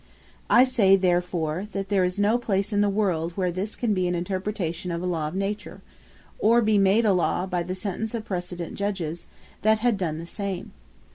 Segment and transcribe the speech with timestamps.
[0.49, 4.07] I say therefore, that there is no place in the world, where this can be
[4.07, 5.81] an interpretation of a Law of Nature,
[6.39, 9.27] or be made a Law by the Sentences of precedent Judges,
[9.61, 10.71] that had done the same.